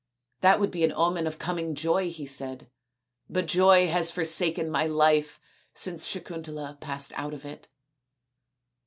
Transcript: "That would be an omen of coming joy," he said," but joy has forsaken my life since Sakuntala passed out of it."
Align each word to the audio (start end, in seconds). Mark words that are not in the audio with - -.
"That 0.41 0.59
would 0.59 0.71
be 0.71 0.83
an 0.83 0.91
omen 0.95 1.27
of 1.27 1.37
coming 1.37 1.75
joy," 1.75 2.09
he 2.09 2.25
said," 2.25 2.71
but 3.29 3.45
joy 3.45 3.87
has 3.87 4.09
forsaken 4.09 4.67
my 4.71 4.87
life 4.87 5.39
since 5.75 6.03
Sakuntala 6.03 6.79
passed 6.81 7.13
out 7.15 7.35
of 7.35 7.45
it." 7.45 7.67